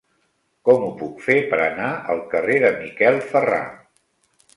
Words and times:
Com 0.69 0.85
ho 0.85 0.87
puc 1.01 1.19
fer 1.25 1.35
per 1.51 1.59
anar 1.65 1.89
al 2.13 2.21
carrer 2.31 2.57
de 2.65 2.71
Miquel 2.79 3.21
Ferrà? 3.35 3.61